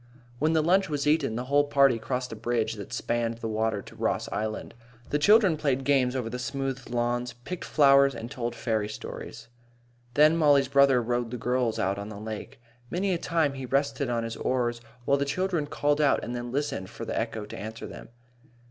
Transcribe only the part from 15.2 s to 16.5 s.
children called out and